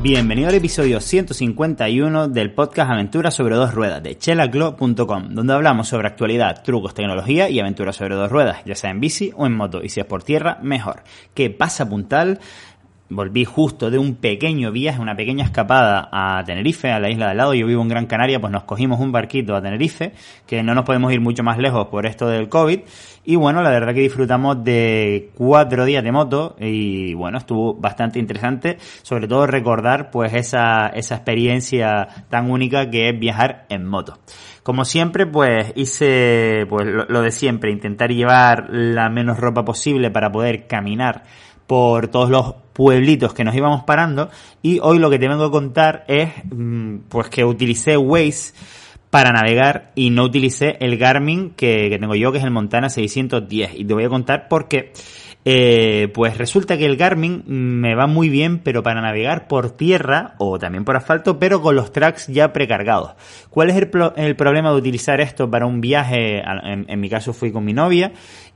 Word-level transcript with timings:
Bienvenido 0.00 0.48
al 0.48 0.54
episodio 0.54 1.00
151 1.00 2.28
del 2.28 2.52
podcast 2.52 2.92
Aventuras 2.92 3.34
sobre 3.34 3.56
dos 3.56 3.74
ruedas 3.74 4.00
de 4.00 4.16
chelaclo.com, 4.16 5.34
donde 5.34 5.52
hablamos 5.52 5.88
sobre 5.88 6.06
actualidad, 6.06 6.62
trucos, 6.62 6.94
tecnología 6.94 7.50
y 7.50 7.58
aventuras 7.58 7.96
sobre 7.96 8.14
dos 8.14 8.30
ruedas, 8.30 8.58
ya 8.64 8.76
sea 8.76 8.90
en 8.90 9.00
bici 9.00 9.32
o 9.34 9.44
en 9.44 9.56
moto, 9.56 9.82
y 9.82 9.88
si 9.88 9.98
es 9.98 10.06
por 10.06 10.22
tierra, 10.22 10.60
mejor. 10.62 11.02
¿Qué 11.34 11.50
pasa, 11.50 11.88
puntal? 11.88 12.38
Volví 13.10 13.44
justo 13.44 13.90
de 13.90 13.98
un 13.98 14.16
pequeño 14.16 14.70
viaje, 14.70 15.00
una 15.00 15.16
pequeña 15.16 15.44
escapada 15.44 16.08
a 16.12 16.44
Tenerife, 16.44 16.90
a 16.90 17.00
la 17.00 17.10
isla 17.10 17.28
de 17.28 17.34
lado. 17.34 17.54
Yo 17.54 17.66
vivo 17.66 17.82
en 17.82 17.88
Gran 17.88 18.06
Canaria, 18.06 18.40
pues 18.40 18.52
nos 18.52 18.64
cogimos 18.64 19.00
un 19.00 19.12
barquito 19.12 19.54
a 19.54 19.62
Tenerife, 19.62 20.12
que 20.46 20.62
no 20.62 20.74
nos 20.74 20.84
podemos 20.84 21.12
ir 21.12 21.20
mucho 21.20 21.42
más 21.42 21.58
lejos 21.58 21.86
por 21.86 22.06
esto 22.06 22.28
del 22.28 22.48
COVID. 22.48 22.80
Y 23.24 23.36
bueno, 23.36 23.62
la 23.62 23.70
verdad 23.70 23.94
que 23.94 24.00
disfrutamos 24.00 24.62
de 24.64 25.30
cuatro 25.34 25.84
días 25.84 26.02
de 26.02 26.12
moto 26.12 26.56
y 26.58 27.14
bueno, 27.14 27.38
estuvo 27.38 27.74
bastante 27.74 28.18
interesante, 28.18 28.78
sobre 29.02 29.28
todo 29.28 29.46
recordar 29.46 30.10
pues 30.10 30.32
esa, 30.34 30.88
esa 30.88 31.16
experiencia 31.16 32.08
tan 32.28 32.50
única 32.50 32.90
que 32.90 33.10
es 33.10 33.18
viajar 33.18 33.66
en 33.68 33.86
moto. 33.86 34.18
Como 34.62 34.84
siempre, 34.84 35.26
pues 35.26 35.72
hice 35.76 36.66
pues 36.68 36.86
lo 36.86 37.22
de 37.22 37.30
siempre, 37.30 37.70
intentar 37.70 38.10
llevar 38.10 38.68
la 38.70 39.08
menos 39.08 39.38
ropa 39.38 39.64
posible 39.64 40.10
para 40.10 40.30
poder 40.30 40.66
caminar 40.66 41.22
por 41.68 42.08
todos 42.08 42.30
los 42.30 42.54
pueblitos 42.72 43.34
que 43.34 43.44
nos 43.44 43.54
íbamos 43.54 43.84
parando 43.84 44.30
y 44.62 44.80
hoy 44.80 44.98
lo 44.98 45.10
que 45.10 45.18
te 45.18 45.28
vengo 45.28 45.44
a 45.44 45.50
contar 45.50 46.04
es 46.08 46.30
mm, 46.50 47.00
pues 47.08 47.28
que 47.28 47.44
utilicé 47.44 47.96
Waze 47.96 48.54
para 49.10 49.32
navegar 49.32 49.92
y 49.94 50.10
no 50.10 50.24
utilicé 50.24 50.78
el 50.80 50.96
Garmin 50.96 51.50
que, 51.50 51.94
tengo 52.00 52.14
yo 52.14 52.32
que 52.32 52.38
es 52.38 52.44
el 52.44 52.50
Montana 52.50 52.88
610 52.88 53.72
y 53.74 53.84
te 53.84 53.94
voy 53.94 54.04
a 54.04 54.08
contar 54.08 54.48
por 54.48 54.66
qué. 54.66 54.92
Eh, 55.44 56.10
pues 56.12 56.36
resulta 56.36 56.76
que 56.76 56.84
el 56.84 56.96
Garmin 56.96 57.42
me 57.46 57.94
va 57.94 58.06
muy 58.06 58.28
bien, 58.28 58.58
pero 58.58 58.82
para 58.82 59.00
navegar 59.00 59.46
por 59.46 59.70
tierra 59.70 60.34
o 60.38 60.58
también 60.58 60.84
por 60.84 60.96
asfalto, 60.96 61.38
pero 61.38 61.62
con 61.62 61.74
los 61.74 61.92
tracks 61.92 62.26
ya 62.26 62.52
precargados. 62.52 63.12
¿Cuál 63.48 63.70
es 63.70 63.76
el, 63.76 63.90
el 64.16 64.36
problema 64.36 64.70
de 64.70 64.76
utilizar 64.76 65.20
esto 65.20 65.50
para 65.50 65.64
un 65.64 65.80
viaje? 65.80 66.40
En, 66.40 66.86
en, 66.88 67.00
mi 67.00 67.08
caso 67.08 67.32
fui 67.32 67.50
con 67.50 67.64
mi 67.64 67.72
novia 67.72 68.12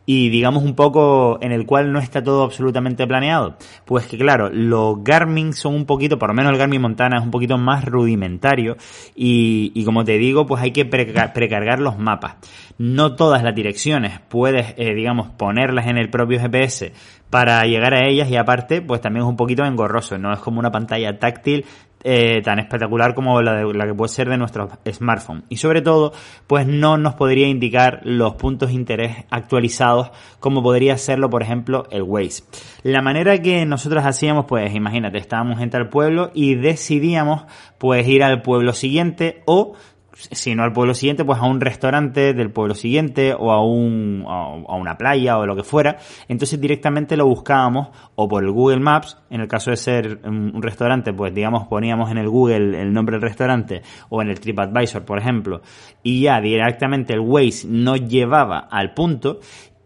y 0.06 0.31
digamos 0.31 0.62
un 0.64 0.75
poco 0.75 1.39
en 1.41 1.53
el 1.53 1.67
cual 1.67 1.92
no 1.92 1.98
está 1.98 2.22
todo 2.22 2.42
absolutamente 2.42 3.06
planeado. 3.06 3.56
Pues 3.84 4.06
que 4.06 4.19
claro, 4.19 4.50
los 4.50 5.03
Garmin 5.03 5.53
son 5.53 5.75
un 5.75 5.86
poquito, 5.86 6.19
por 6.19 6.28
lo 6.31 6.34
menos 6.34 6.53
el 6.53 6.59
Garmin 6.59 6.81
Montana 6.81 7.19
es 7.19 7.25
un 7.25 7.31
poquito 7.31 7.59
más 7.59 7.84
rudimentario 7.84 8.77
y, 9.14 9.72
y 9.75 9.84
como 9.84 10.05
te 10.05 10.19
digo, 10.19 10.47
pues 10.47 10.62
hay 10.62 10.72
que 10.72 10.84
precargar 10.84 11.81
los 11.81 11.98
mapas. 11.98 12.36
No 12.78 13.14
todas 13.14 13.42
las 13.42 13.55
direcciones 13.55 14.20
puedes, 14.28 14.75
eh, 14.77 14.94
digamos, 14.94 15.28
ponerlas 15.31 15.86
en 15.86 15.98
el 15.98 16.11
propio 16.11 16.41
GPS 16.41 16.92
para 17.31 17.64
llegar 17.64 17.94
a 17.94 18.06
ellas 18.06 18.28
y 18.28 18.37
aparte, 18.37 18.83
pues 18.83 19.00
también 19.00 19.25
es 19.25 19.28
un 19.28 19.37
poquito 19.37 19.64
engorroso, 19.64 20.19
no 20.19 20.33
es 20.33 20.41
como 20.41 20.59
una 20.59 20.70
pantalla 20.70 21.19
táctil 21.19 21.64
eh, 22.05 22.42
tan 22.42 22.58
espectacular 22.58 23.14
como 23.14 23.41
la, 23.42 23.55
de, 23.55 23.75
la 23.75 23.86
que 23.86 23.95
puede 23.95 24.08
ser 24.08 24.28
de 24.28 24.36
nuestro 24.36 24.69
smartphone. 24.91 25.45
Y 25.48 25.56
sobre 25.56 25.83
todo, 25.83 26.12
pues 26.47 26.67
no 26.67 26.97
nos 26.97 27.14
podría 27.14 27.48
indicar 27.48 28.00
los 28.05 28.34
puntos 28.34 28.70
de 28.70 28.75
interés 28.75 29.25
actualizados 29.31 30.11
como 30.41 30.62
podría 30.62 30.94
hacerlo, 30.94 31.31
por 31.31 31.42
ejemplo, 31.42 31.86
el 31.91 32.03
Waze. 32.03 32.44
La 32.83 33.03
manera 33.03 33.39
que 33.39 33.64
nosotros 33.67 34.05
hacíamos, 34.05 34.47
pues 34.47 34.75
imagínate, 34.75 35.19
estábamos 35.19 35.61
entre 35.61 35.81
el 35.81 35.89
pueblo 35.89 36.31
y 36.34 36.56
decidíamos 36.56 37.44
pues 37.78 38.06
ir 38.06 38.22
al 38.22 38.42
pueblo 38.42 38.72
siguiente 38.72 39.42
o 39.44 39.75
si 40.14 40.55
no 40.55 40.62
al 40.62 40.72
pueblo 40.72 40.94
siguiente, 40.94 41.24
pues 41.24 41.38
a 41.38 41.46
un 41.46 41.60
restaurante 41.60 42.34
del 42.34 42.50
pueblo 42.50 42.74
siguiente 42.74 43.34
o 43.34 43.50
a, 43.50 43.64
un, 43.64 44.24
a 44.27 44.77
una 44.77 44.96
playa 44.96 45.38
o 45.38 45.46
lo 45.46 45.56
que 45.56 45.62
fuera. 45.62 45.96
Entonces 46.28 46.60
directamente 46.60 47.16
lo 47.16 47.27
buscábamos 47.27 47.88
o 48.14 48.28
por 48.28 48.44
el 48.44 48.50
Google 48.50 48.80
Maps, 48.80 49.19
en 49.30 49.41
el 49.41 49.48
caso 49.48 49.70
de 49.70 49.77
ser 49.77 50.20
un 50.24 50.62
restaurante, 50.62 51.12
pues 51.12 51.34
digamos 51.34 51.66
poníamos 51.66 52.10
en 52.10 52.19
el 52.19 52.28
Google 52.28 52.80
el 52.80 52.92
nombre 52.92 53.16
del 53.16 53.22
restaurante 53.22 53.82
o 54.09 54.22
en 54.22 54.28
el 54.28 54.41
TripAdvisor, 54.41 55.04
por 55.04 55.19
ejemplo, 55.19 55.62
y 56.03 56.22
ya 56.22 56.41
directamente 56.41 57.14
el 57.14 57.20
Waze 57.20 57.66
nos 57.69 58.06
llevaba 58.06 58.69
al 58.70 58.94
punto 58.94 59.41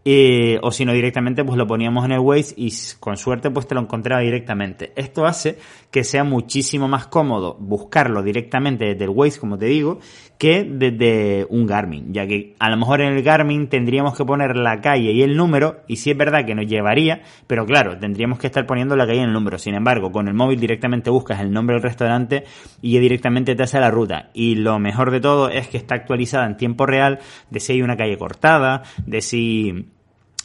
eh, 0.09 0.61
o 0.63 0.71
si 0.71 0.85
no 0.85 0.93
directamente 0.93 1.43
pues 1.43 1.59
lo 1.59 1.67
poníamos 1.67 2.05
en 2.05 2.13
el 2.13 2.21
Waze 2.21 2.55
y 2.57 2.73
con 3.01 3.17
suerte 3.17 3.51
pues 3.51 3.67
te 3.67 3.75
lo 3.75 3.81
encontraba 3.81 4.23
directamente. 4.23 4.93
Esto 4.95 5.27
hace 5.27 5.59
que 5.91 6.05
sea 6.05 6.23
muchísimo 6.23 6.87
más 6.87 7.09
cómodo 7.09 7.57
buscarlo 7.59 8.23
directamente 8.23 8.85
desde 8.85 9.03
el 9.03 9.11
Waze, 9.11 9.41
como 9.41 9.59
te 9.59 9.67
digo, 9.67 9.99
que 10.39 10.63
desde 10.63 11.45
un 11.51 11.67
Garmin, 11.67 12.13
ya 12.13 12.25
que 12.25 12.55
a 12.61 12.71
lo 12.71 12.77
mejor 12.77 13.01
en 13.01 13.15
el 13.15 13.23
Garmin 13.25 13.69
tendríamos 13.69 14.17
que 14.17 14.25
poner 14.25 14.57
la 14.57 14.81
calle 14.81 15.11
y 15.11 15.23
el 15.23 15.37
número 15.37 15.81
y 15.89 15.97
si 15.97 16.13
es 16.13 16.17
verdad 16.17 16.47
que 16.47 16.55
nos 16.55 16.69
llevaría, 16.69 17.23
pero 17.49 17.67
claro, 17.67 17.99
tendríamos 17.99 18.39
que 18.39 18.47
estar 18.47 18.65
poniendo 18.65 18.95
la 18.95 19.09
calle 19.09 19.19
y 19.19 19.25
el 19.25 19.33
número. 19.33 19.59
Sin 19.59 19.75
embargo, 19.75 20.13
con 20.13 20.29
el 20.29 20.35
móvil 20.35 20.61
directamente 20.61 21.11
buscas 21.11 21.41
el 21.41 21.51
nombre 21.51 21.75
del 21.75 21.83
restaurante 21.83 22.45
y 22.81 22.97
directamente 23.01 23.57
te 23.57 23.63
hace 23.65 23.81
la 23.81 23.91
ruta. 23.91 24.31
Y 24.35 24.55
lo 24.55 24.79
mejor 24.79 25.11
de 25.11 25.19
todo 25.19 25.49
es 25.49 25.67
que 25.67 25.79
está 25.79 25.97
actualizada 25.97 26.47
en 26.47 26.57
tiempo 26.57 26.87
real 26.87 27.19
de 27.51 27.59
si 27.59 27.73
hay 27.73 27.83
una 27.83 27.97
calle 27.97 28.17
cortada, 28.17 28.85
de 29.05 29.21
si 29.21 29.96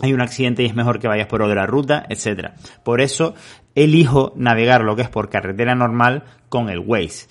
hay 0.01 0.13
un 0.13 0.22
accidente 0.22 0.63
y 0.63 0.66
es 0.66 0.75
mejor 0.75 1.00
que 1.00 1.07
vayas 1.07 1.28
por 1.28 1.41
otra 1.41 1.66
ruta, 1.66 2.06
etcétera. 2.09 2.56
Por 2.84 3.01
eso 3.01 3.35
elijo 3.75 4.34
navegar 4.35 4.84
lo 4.84 4.95
que 4.95 5.03
es 5.03 5.09
por 5.09 5.29
carretera 5.29 5.75
normal 5.75 6.23
con 6.50 6.69
el 6.69 6.79
Waze. 6.79 7.28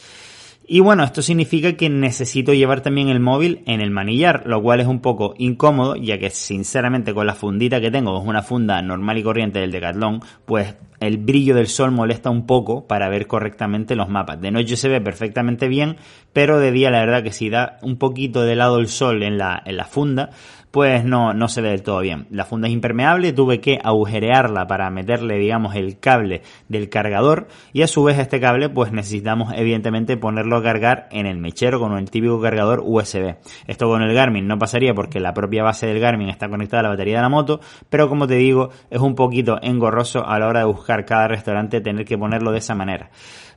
Y 0.73 0.79
bueno, 0.79 1.03
esto 1.03 1.21
significa 1.21 1.73
que 1.73 1.91
necesito 1.91 2.55
llevar 2.55 2.81
también 2.81 3.09
el 3.09 3.19
móvil 3.19 3.65
en 3.67 3.81
el 3.81 3.91
manillar, 3.91 4.45
lo 4.47 4.63
cual 4.63 4.79
es 4.79 4.87
un 4.87 5.01
poco 5.01 5.35
incómodo, 5.37 5.97
ya 5.97 6.17
que 6.17 6.31
sinceramente 6.31 7.13
con 7.13 7.27
la 7.27 7.35
fundita 7.35 7.81
que 7.81 7.91
tengo, 7.91 8.17
es 8.17 8.25
una 8.25 8.43
funda 8.43 8.81
normal 8.81 9.19
y 9.19 9.25
corriente 9.25 9.59
del 9.59 9.73
Decathlon, 9.73 10.21
pues 10.45 10.77
el 11.01 11.19
brillo 11.19 11.57
del 11.57 11.67
sol 11.67 11.91
molesta 11.91 12.31
un 12.31 12.47
poco 12.47 12.87
para 12.87 13.09
ver 13.09 13.27
correctamente 13.27 13.97
los 13.97 14.09
mapas. 14.09 14.41
De 14.41 14.53
noche 14.53 14.77
se 14.77 14.89
ve 14.89 15.01
perfectamente 15.01 15.67
bien, 15.67 15.97
pero 16.33 16.61
de 16.61 16.71
día 16.71 16.93
la 16.93 17.01
verdad 17.01 17.25
que 17.25 17.33
si 17.33 17.51
da 17.51 17.79
un 17.83 17.97
poquito 17.97 18.43
de 18.43 18.55
lado 18.55 18.79
el 18.79 18.87
sol 18.87 19.25
en 19.25 19.39
la, 19.39 19.61
en 19.67 19.77
la 19.77 19.87
funda, 19.87 20.31
pues 20.71 21.05
no, 21.05 21.35
no 21.35 21.49
se 21.49 21.61
ve 21.61 21.71
del 21.71 21.83
todo 21.83 22.01
bien. 22.01 22.27
La 22.31 22.45
funda 22.45 22.69
es 22.69 22.75
impermeable, 22.75 23.33
tuve 23.33 23.61
que 23.61 23.79
agujerearla 23.83 24.67
para 24.67 24.91
meterle, 24.91 25.37
digamos, 25.39 25.75
el 25.75 25.99
cable 25.99 26.43
del 26.69 26.89
cargador 26.89 27.49
y 27.73 27.83
a 27.83 27.87
su 27.87 28.05
vez 28.05 28.19
este 28.19 28.41
cable 28.41 28.69
pues 28.69 28.93
necesitamos 28.93 29.53
evidentemente 29.57 30.17
ponerlo 30.17 30.57
a 30.57 30.63
cargar 30.63 31.09
en 31.11 31.27
el 31.27 31.39
mechero 31.39 31.81
con 31.81 31.97
el 31.99 32.11
típico 32.11 32.41
cargador 32.41 32.83
USB. 32.85 33.37
Esto 33.67 33.89
con 33.89 34.03
el 34.03 34.15
Garmin 34.15 34.47
no 34.47 34.59
pasaría 34.59 34.95
porque 34.95 35.21
la 35.21 35.35
propia 35.35 35.63
base 35.63 35.87
del 35.87 36.01
Garmin 36.01 36.29
está 36.29 36.49
conectada 36.49 36.81
a 36.81 36.83
la 36.85 36.89
batería 36.91 37.17
de 37.17 37.23
la 37.23 37.29
moto, 37.29 37.61
pero 37.89 38.09
como 38.09 38.27
te 38.27 38.35
digo, 38.35 38.71
es 38.91 39.01
un 39.01 39.15
poquito 39.15 39.59
engorroso 39.63 40.27
a 40.27 40.39
la 40.39 40.47
hora 40.47 40.61
de 40.61 40.67
buscar 40.67 41.05
cada 41.05 41.29
restaurante 41.29 41.81
tener 41.81 42.05
que 42.05 42.19
ponerlo 42.19 42.53
de 42.53 42.59
esa 42.59 42.75
manera. 42.75 43.11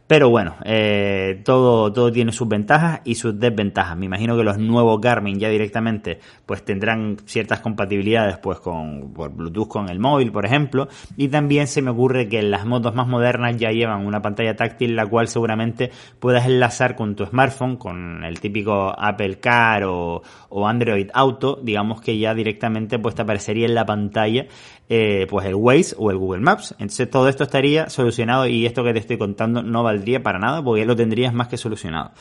Pero 0.05 0.29
bueno, 0.29 0.55
eh, 0.65 1.41
todo, 1.45 1.91
todo 1.93 2.11
tiene 2.11 2.33
sus 2.33 2.47
ventajas 2.47 2.99
y 3.05 3.15
sus 3.15 3.39
desventajas. 3.39 3.97
Me 3.97 4.05
imagino 4.05 4.35
que 4.35 4.43
los 4.43 4.57
nuevos 4.57 4.99
Garmin 4.99 5.39
ya 5.39 5.47
directamente 5.47 6.19
pues 6.45 6.65
tendrán 6.65 7.17
ciertas 7.25 7.61
compatibilidades 7.61 8.37
pues 8.37 8.59
con 8.59 9.13
por 9.13 9.31
Bluetooth 9.31 9.69
con 9.69 9.89
el 9.89 9.99
móvil, 9.99 10.31
por 10.33 10.45
ejemplo. 10.45 10.89
Y 11.15 11.29
también 11.29 11.67
se 11.67 11.81
me 11.81 11.91
ocurre 11.91 12.27
que 12.27 12.43
las 12.43 12.65
motos 12.65 12.93
más 12.93 13.07
modernas 13.07 13.55
ya 13.55 13.71
llevan 13.71 14.05
una 14.05 14.21
pantalla 14.21 14.57
táctil 14.57 14.93
la 14.95 15.05
cual 15.05 15.29
seguramente 15.29 15.89
puedas 16.19 16.45
enlazar 16.45 16.95
con 16.97 17.15
tu 17.15 17.25
smartphone, 17.25 17.77
con 17.77 18.25
el 18.25 18.41
típico 18.41 18.93
Apple 18.97 19.39
Car 19.39 19.83
o, 19.85 20.21
Android 20.67 21.09
Auto, 21.13 21.59
digamos 21.63 22.01
que 22.01 22.17
ya 22.17 22.33
directamente 22.33 22.99
pues 22.99 23.15
te 23.15 23.21
aparecería 23.21 23.65
en 23.65 23.75
la 23.75 23.85
pantalla 23.85 24.45
eh, 24.89 25.27
pues 25.29 25.45
el 25.45 25.55
Waze 25.55 25.95
o 25.97 26.11
el 26.11 26.17
Google 26.17 26.41
Maps. 26.41 26.71
Entonces 26.73 27.09
todo 27.09 27.29
esto 27.29 27.43
estaría 27.43 27.89
solucionado 27.89 28.47
y 28.47 28.65
esto 28.65 28.83
que 28.83 28.93
te 28.93 28.99
estoy 28.99 29.17
contando 29.17 29.63
no 29.63 29.83
valdría 29.93 30.23
para 30.23 30.39
nada 30.39 30.63
porque 30.63 30.85
lo 30.85 30.95
tendrías 30.95 31.33
más 31.33 31.47
que 31.47 31.57
solucionado. 31.57 32.11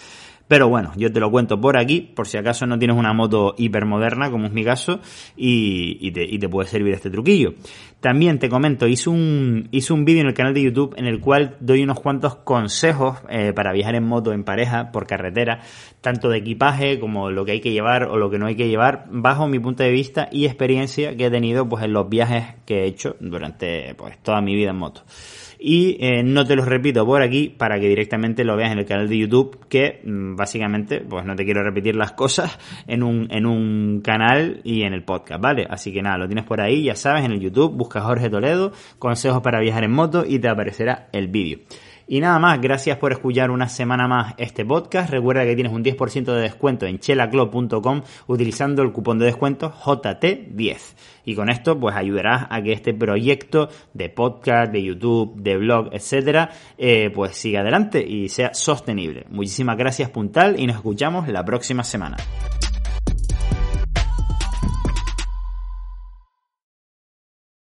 Pero 0.49 0.69
bueno, 0.69 0.93
yo 0.97 1.11
te 1.11 1.19
lo 1.19 1.31
cuento 1.31 1.61
por 1.61 1.79
aquí, 1.79 2.01
por 2.01 2.27
si 2.29 2.37
acaso 2.37 2.67
no 2.67 2.79
tienes 2.79 2.97
una 2.97 3.15
moto 3.15 3.55
hipermoderna, 3.57 4.31
como 4.31 4.47
es 4.47 4.53
mi 4.53 4.65
caso, 4.65 5.01
y, 5.35 6.11
te, 6.11 6.49
puede 6.51 6.69
servir 6.69 6.93
este 6.93 7.09
truquillo. 7.09 7.55
También 8.01 8.39
te 8.39 8.51
comento, 8.51 8.87
hice 8.87 9.09
un, 9.09 9.69
hice 9.71 9.95
un 9.95 10.05
vídeo 10.05 10.21
en 10.21 10.27
el 10.27 10.35
canal 10.35 10.53
de 10.53 10.63
YouTube 10.63 10.95
en 10.99 11.07
el 11.07 11.21
cual 11.21 11.57
doy 11.61 11.83
unos 11.83 12.01
cuantos 12.01 12.35
consejos 12.37 13.19
eh, 13.31 13.53
para 13.55 13.73
viajar 13.73 13.95
en 13.95 14.05
moto 14.05 14.35
en 14.35 14.45
pareja, 14.45 14.93
por 14.93 15.07
carretera, 15.07 15.61
tanto 16.03 16.29
de 16.29 16.39
equipaje 16.39 16.99
como 16.99 17.31
lo 17.31 17.47
que 17.47 17.53
hay 17.53 17.61
que 17.61 17.71
llevar 17.71 18.05
o 18.05 18.19
lo 18.19 18.29
que 18.29 18.39
no 18.39 18.47
hay 18.47 18.57
que 18.57 18.69
llevar, 18.69 19.07
bajo 19.11 19.47
mi 19.47 19.59
punto 19.59 19.85
de 19.85 19.91
vista 19.91 20.29
y 20.31 20.45
experiencia 20.45 21.17
que 21.17 21.27
he 21.27 21.31
tenido 21.31 21.67
pues 21.67 21.83
en 21.85 21.95
los 21.95 22.11
viajes 22.11 22.45
que 22.67 22.83
he 22.83 22.87
hecho 22.87 23.17
durante 23.21 23.95
pues 23.95 24.19
toda 24.23 24.43
mi 24.43 24.55
vida 24.55 24.71
en 24.71 24.77
moto 24.77 25.03
y 25.63 25.97
eh, 26.01 26.23
no 26.25 26.45
te 26.45 26.57
los 26.57 26.67
repito 26.67 27.07
por 27.07 27.23
aquí 27.23 27.49
para 27.49 27.79
que 27.79 27.89
directamente 27.89 28.45
lo 28.45 28.57
veas 28.57 28.73
en 28.73 28.79
el 28.79 28.85
canal 28.85 29.09
de 29.09 29.17
YouTube 29.17 29.59
que 29.69 30.01
mm, 30.05 30.35
básicamente 30.35 31.01
pues 31.01 31.25
no 31.25 31.37
te 31.37 31.45
quiero 31.45 31.63
repetir 31.63 31.95
las 31.95 32.13
cosas 32.13 32.59
en 32.89 33.03
un, 33.05 33.29
en 33.31 33.47
un 33.47 34.01
canal 34.03 34.61
y 34.65 34.83
en 34.83 34.93
el 34.93 35.05
podcast, 35.05 35.41
¿vale? 35.41 35.67
Así 35.71 35.93
que 35.93 36.03
nada, 36.03 36.19
lo 36.19 36.27
tienes 36.27 36.45
por 36.45 36.61
ahí, 36.61 36.83
ya 36.83 36.97
sabes, 36.97 37.25
en 37.25 37.33
el 37.33 37.41
YouTube, 37.41 37.73
busca 37.73 38.01
Jorge 38.01 38.29
Toledo, 38.29 38.73
consejos 38.99 39.41
para 39.43 39.61
viajar 39.61 39.85
en 39.85 39.93
moto 39.93 40.25
y 40.27 40.41
te 40.41 40.49
aparecerá 40.49 41.09
el 41.13 41.29
vídeo. 41.29 41.61
Y 42.07 42.21
nada 42.21 42.39
más, 42.39 42.61
gracias 42.61 42.99
por 42.99 43.13
escuchar 43.13 43.51
una 43.51 43.69
semana 43.69 44.09
más 44.09 44.35
este 44.39 44.65
podcast. 44.65 45.11
Recuerda 45.11 45.45
que 45.45 45.55
tienes 45.55 45.73
un 45.73 45.85
10% 45.85 46.25
de 46.25 46.41
descuento 46.41 46.87
en 46.87 46.99
chelaclub.com 46.99 48.03
utilizando 48.27 48.83
el 48.83 48.93
cupón 48.93 49.19
de 49.19 49.27
descuento 49.27 49.73
JT10. 49.73 50.79
Y 51.25 51.35
con 51.35 51.49
esto 51.49 51.79
pues 51.79 51.95
ayudarás 51.97 52.47
a 52.51 52.63
que 52.63 52.73
este 52.73 52.95
proyecto 52.95 53.69
de 53.95 54.09
podcast, 54.09 54.73
de 54.73 54.83
YouTube, 54.83 55.41
de 55.41 55.57
blog, 55.57 55.89
etcétera, 55.93 56.51
eh, 56.79 57.11
pues 57.15 57.37
siga 57.37 57.61
adelante 57.61 58.05
y 58.07 58.29
sea 58.29 58.55
sostenible. 58.55 59.27
Muchísimas 59.31 59.77
gracias 59.77 60.11
Puntal 60.11 60.59
y 60.59 60.67
nos 60.67 60.77
escuchamos 60.77 61.29
la 61.29 61.45
próxima 61.45 61.85
semana. 61.85 62.17